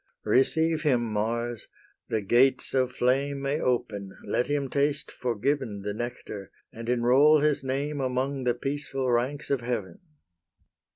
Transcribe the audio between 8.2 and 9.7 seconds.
the peaceful ranks of